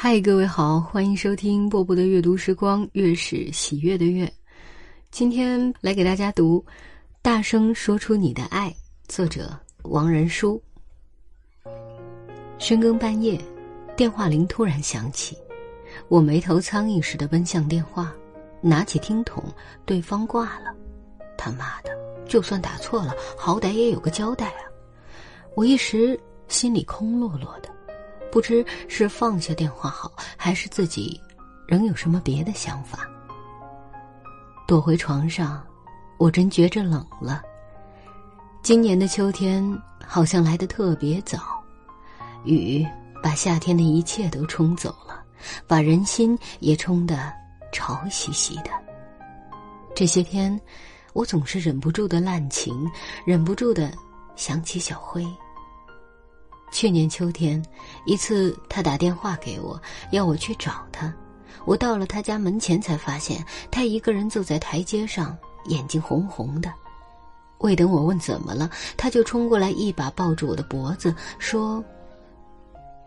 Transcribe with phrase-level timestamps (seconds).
[0.00, 4.32] 嗨，各位好，欢迎收听波波的阅读时光，月是喜悦的月。
[5.10, 6.64] 今天来给大家读
[7.20, 8.70] 《大声说出你的爱》，
[9.08, 10.62] 作者王仁书。
[12.60, 13.40] 深更半夜，
[13.96, 15.36] 电话铃突然响起，
[16.06, 18.14] 我眉头苍蝇似的奔向电话，
[18.60, 19.42] 拿起听筒，
[19.84, 20.72] 对方挂了。
[21.36, 21.90] 他妈的，
[22.24, 24.62] 就算打错了，好歹也有个交代啊！
[25.56, 27.68] 我一时心里空落落的。
[28.38, 31.20] 不知是放下电话好，还是自己
[31.66, 33.00] 仍有什么别的想法。
[34.64, 35.60] 躲回床上，
[36.18, 37.42] 我真觉着冷了。
[38.62, 41.40] 今年的秋天好像来得特别早，
[42.44, 42.86] 雨
[43.20, 45.20] 把夏天的一切都冲走了，
[45.66, 47.32] 把人心也冲得
[47.72, 48.70] 潮兮兮的。
[49.96, 50.60] 这些天，
[51.12, 52.88] 我总是忍不住的滥情，
[53.26, 53.92] 忍不住的
[54.36, 55.26] 想起小辉。
[56.70, 57.62] 去年秋天，
[58.04, 59.80] 一次他打电话给我，
[60.12, 61.12] 要我去找他。
[61.64, 66.72] 我到了他家门前，才发现他一个人坐在台阶上，眼睛红红的。
[67.58, 71.82] 未等我问怎么了，他就冲过来，一把抱住我的脖子，说：“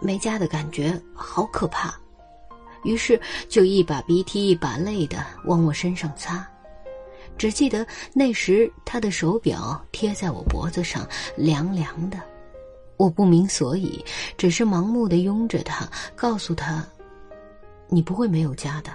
[0.00, 1.94] 没家的感觉好可怕。”
[2.84, 6.46] 于是就一把鼻涕一把泪的往我身上擦。
[7.36, 12.18] 只记得那时他的手表贴在我脖子上，凉凉的。
[12.98, 14.04] 我不明所以，
[14.36, 16.84] 只是盲目的拥着他，告诉他
[17.88, 18.90] ：“你不会没有家的。”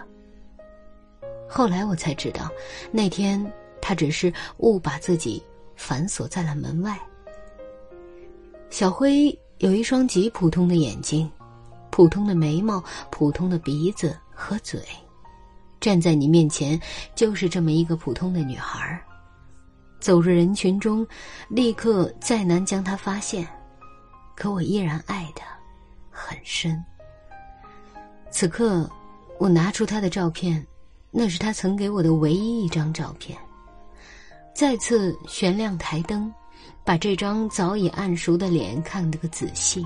[1.50, 2.52] 后来我才知道，
[2.92, 3.44] 那天
[3.82, 5.42] 他只是误把自己
[5.76, 7.00] 反锁在了门外。
[8.70, 11.32] 小辉有一双极普通的眼睛，
[11.90, 14.82] 普通的眉毛，普通的鼻子和嘴，
[15.80, 16.80] 站在你面前
[17.16, 19.02] 就是这么一个普通的女孩
[20.02, 21.08] 走入人群中，
[21.48, 23.48] 立刻再难将她发现。
[24.36, 25.42] 可我依然爱的
[26.10, 26.84] 很深。
[28.30, 28.90] 此刻，
[29.40, 30.66] 我拿出他的照片，
[31.12, 33.38] 那是他曾给我的唯一一张照片。
[34.56, 36.32] 再次悬亮台灯，
[36.84, 39.86] 把这张早已暗熟的脸看得个仔细。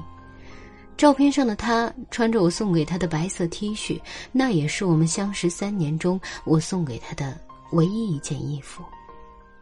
[0.96, 7.38] 照片上的他穿着我送给他的白色 T 恤，那也是我们相识三年中我送给他的
[7.72, 8.84] 唯一一件衣服，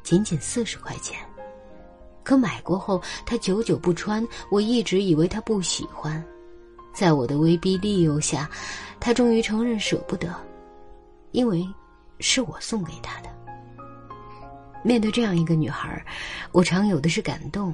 [0.02, 1.20] 仅仅四十块钱。
[2.26, 4.28] 可买过后，他久久不穿。
[4.50, 6.22] 我一直以为他不喜欢，
[6.92, 8.50] 在我的威逼利诱下，
[9.00, 10.34] 他终于承认舍不得，
[11.32, 11.64] 因为
[12.20, 13.30] 是我送给他的。
[14.84, 16.04] 面对这样一个女孩，
[16.52, 17.74] 我常有的是感动，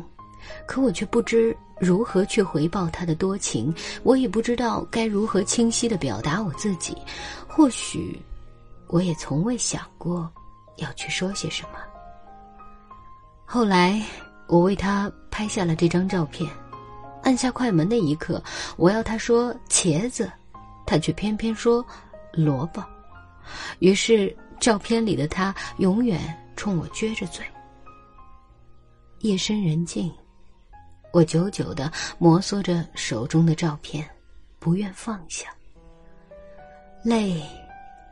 [0.67, 3.73] 可我却不知如何去回报她的多情。
[4.03, 6.97] 我也不知道该如何清晰的表达我自己。
[7.47, 8.21] 或许，
[8.87, 10.29] 我也从未想过
[10.75, 11.79] 要去说些什么。
[13.45, 14.01] 后来。
[14.51, 16.51] 我为他拍下了这张照片，
[17.23, 18.43] 按下快门的一刻，
[18.75, 20.29] 我要他说茄子，
[20.85, 21.83] 他却偏偏说
[22.33, 22.83] 萝卜。
[23.79, 26.19] 于是照片里的他永远
[26.57, 27.45] 冲我撅着嘴。
[29.19, 30.11] 夜深人静，
[31.13, 31.89] 我久久的
[32.19, 34.05] 摩挲着手中的照片，
[34.59, 35.47] 不愿放下。
[37.05, 37.41] 泪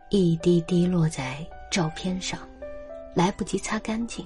[0.09, 2.39] 一滴滴落在照片上，
[3.13, 4.25] 来不及擦干净。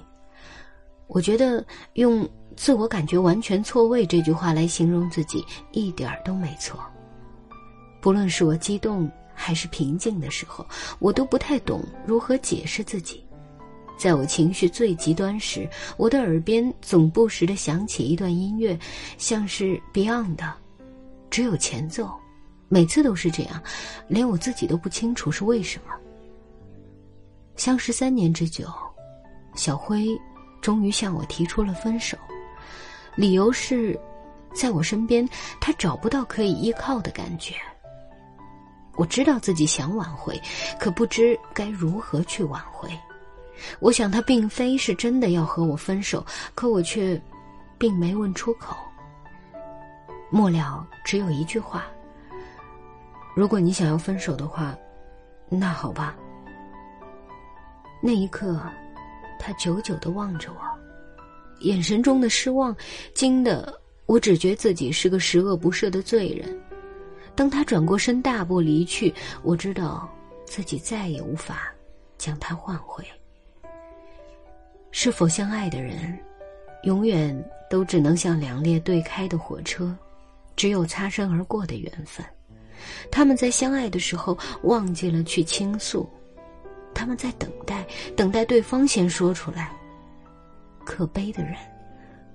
[1.06, 6.80] 我觉得用“自我感觉完全错位”这句话来形容自己一点儿都没错。
[8.00, 10.66] 不论是我激动还是平静的时候，
[10.98, 13.24] 我都不太懂如何解释自己。
[13.96, 18.78] 在我情绪最极端时，我的耳边总不时的响起一段音乐，
[19.18, 20.52] 像是 Beyond 的，
[21.30, 22.10] 只有前奏，
[22.68, 23.62] 每次都是这样，
[24.08, 25.94] 连我自己都不清楚是为什么。
[27.56, 28.66] 相识三年之久，
[29.54, 30.08] 小辉。
[30.64, 32.16] 终于向我提出了分手，
[33.14, 34.00] 理由是，
[34.54, 35.28] 在我身边
[35.60, 37.54] 他找不到可以依靠的感觉。
[38.96, 40.40] 我知道自己想挽回，
[40.80, 42.88] 可不知该如何去挽回。
[43.78, 47.20] 我想他并非是真的要和我分手，可我却
[47.76, 48.74] 并没问出口。
[50.30, 51.84] 末了只有一句话：
[53.36, 54.74] 如果你想要分手的话，
[55.50, 56.16] 那好吧。
[58.00, 58.58] 那一刻。
[59.46, 60.60] 他久久的望着我，
[61.60, 62.74] 眼神中的失望，
[63.12, 66.58] 惊得我只觉自己是个十恶不赦的罪人。
[67.34, 69.12] 当他转过身大步离去，
[69.42, 70.08] 我知道
[70.46, 71.70] 自己再也无法
[72.16, 73.04] 将他换回。
[74.92, 76.18] 是否相爱的人，
[76.84, 77.38] 永远
[77.68, 79.94] 都只能像两列对开的火车，
[80.56, 82.24] 只有擦身而过的缘分。
[83.10, 86.08] 他们在相爱的时候忘记了去倾诉。
[86.94, 87.84] 他们在等待，
[88.16, 89.72] 等待对方先说出来。
[90.84, 91.56] 可悲的人，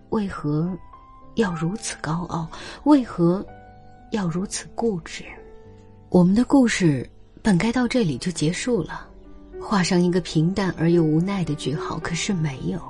[0.09, 0.77] 为何
[1.35, 2.49] 要如此高傲？
[2.83, 3.45] 为何
[4.11, 5.23] 要如此固执？
[6.09, 7.09] 我们的故事
[7.41, 9.07] 本该到这里就结束了，
[9.61, 11.99] 画上一个平淡而又无奈的句号。
[11.99, 12.81] 可是没有。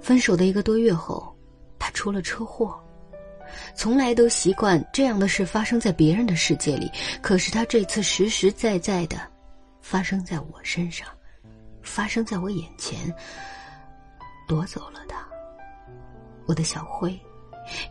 [0.00, 1.34] 分手的一个多月后，
[1.78, 2.78] 他出了车祸。
[3.76, 6.90] 从来都习惯这样的事发生在别人的世界里，
[7.22, 9.16] 可是他这次实实在在的
[9.84, 11.06] 发生在我身上，
[11.82, 13.14] 发生在我眼前，
[14.48, 15.28] 夺走了他，
[16.46, 17.20] 我的小辉，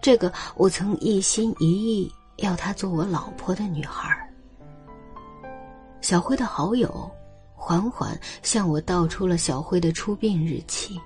[0.02, 2.12] 这个我曾一心一意。
[2.38, 4.28] 要她做我老婆的女孩。
[6.02, 7.10] 小辉的好友
[7.54, 11.00] 缓缓向我道出了小辉的出殡日期。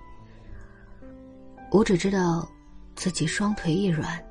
[1.69, 2.47] 我只知道
[2.95, 4.25] 自己双腿一软，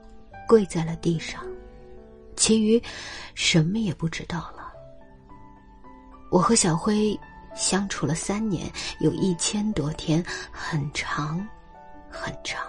[0.48, 1.44] 跪在了地上，
[2.34, 2.82] 其余
[3.34, 4.55] 什么也不知道了。
[6.30, 7.18] 我和小辉
[7.54, 8.70] 相处了三年，
[9.00, 11.46] 有一千多天，很长，
[12.10, 12.64] 很长。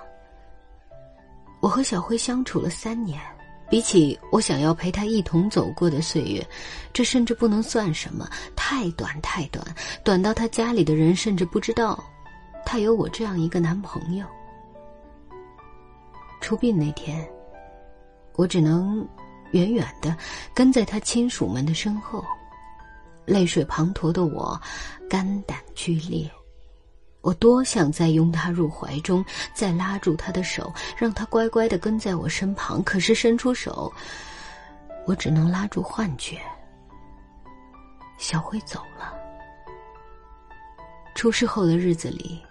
[1.59, 3.19] 我和小辉相处了三年。
[3.69, 6.47] 比起我想要陪他一同走过的岁月，
[6.93, 8.25] 这甚至不能算什么，
[8.55, 9.61] 太短太短，
[10.05, 12.01] 短到他家里的人甚至不知道，
[12.65, 14.25] 他有我这样一个男朋友。
[16.39, 17.27] 出殡那天，
[18.37, 19.05] 我只能
[19.51, 20.15] 远远的
[20.53, 22.23] 跟在他亲属们的身后，
[23.27, 24.59] 泪水滂沱的我，
[25.07, 26.27] 肝胆俱裂。
[27.21, 32.81] 我多想再拥他入怀中，再拉住他的手，让他乖乖的跟在我身旁。
[32.83, 33.91] 可是伸出手，
[35.05, 36.39] 我只能拉住幻觉。
[38.17, 39.13] 小辉走了。
[41.15, 42.41] 出事后的日子里，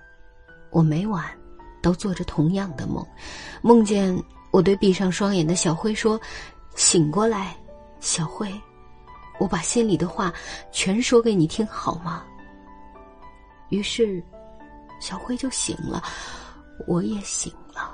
[0.71, 1.25] 我每晚
[1.81, 3.07] 都做着同样的梦，
[3.63, 4.15] 梦见
[4.51, 6.21] 我对闭上双眼的小辉说
[6.77, 7.57] ：“醒过来，
[8.01, 8.53] 小辉，
[9.39, 10.33] 我把心里的话
[10.71, 12.25] 全说给你听，好吗？”
[13.71, 14.23] 于是。
[14.99, 16.03] 小辉就醒了，
[16.87, 17.93] 我也醒了。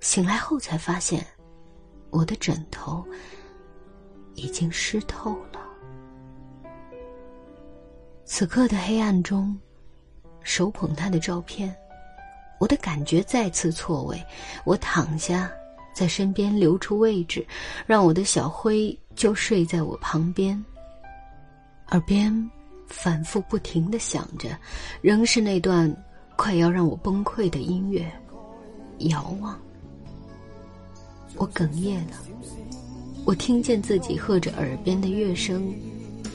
[0.00, 1.22] 醒来后才发现，
[2.08, 3.06] 我的枕头
[4.32, 5.60] 已经湿透了。
[8.24, 9.54] 此刻的黑暗中，
[10.42, 11.76] 手捧他的照片，
[12.58, 14.18] 我的感觉再次错位。
[14.64, 15.52] 我躺下，
[15.92, 17.46] 在身边留出位置，
[17.86, 20.64] 让我的小灰就睡在我旁边，
[21.90, 22.50] 耳边。
[22.88, 24.54] 反复不停的响着，
[25.00, 25.90] 仍是那段
[26.36, 28.06] 快要让我崩溃的音乐。
[28.98, 29.58] 遥望，
[31.36, 32.18] 我哽咽了。
[33.24, 35.72] 我听见自己和着耳边的乐声，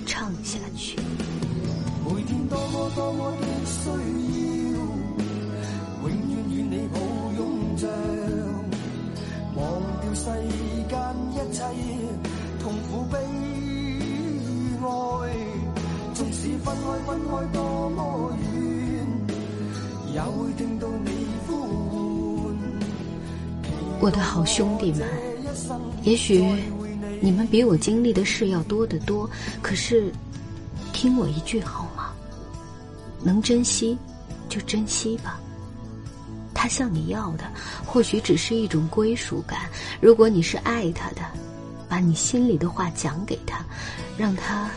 [0.07, 0.97] 唱下去。
[2.03, 4.36] 每天多么多么的需要，
[10.51, 10.53] 世
[10.89, 10.93] 间
[11.31, 11.63] 一切
[12.59, 13.17] 痛苦悲
[14.81, 14.87] 哀。
[16.63, 19.07] 分开分开多么远，
[20.13, 21.11] 也会听到你
[21.47, 21.49] 呼
[22.41, 22.55] 唤。
[24.01, 25.07] 我的好兄弟们，
[26.03, 26.43] 也许
[27.21, 29.29] 你们比我经历的事要多得多，
[29.61, 30.11] 可是
[30.91, 32.11] 听我一句好吗？
[33.23, 33.97] 能珍惜
[34.49, 35.39] 就珍惜吧。
[36.59, 37.43] 他向你要的，
[37.85, 39.69] 或许只是一种归属感。
[40.01, 41.21] 如果你是爱他的，
[41.87, 43.63] 把你心里的话讲给他，
[44.17, 44.67] 让他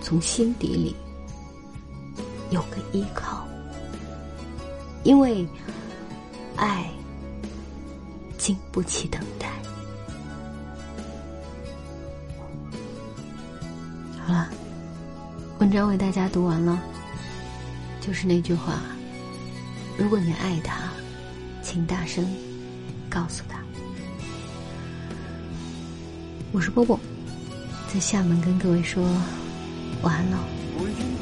[0.00, 0.96] 从心底里。
[2.48, 3.46] 有个依靠，
[5.04, 5.46] 因为
[6.56, 6.90] 爱
[8.36, 9.48] 经不起等待。
[14.26, 14.48] 好了，
[15.60, 16.80] 文章为大家读完了，
[18.00, 18.80] 就是那句话：
[19.96, 20.89] 如果你爱他，
[21.72, 22.26] 请大声
[23.08, 23.60] 告诉他。
[26.50, 26.98] 我是波波，
[27.94, 29.04] 在厦门跟各位说
[30.02, 30.38] 晚安喽。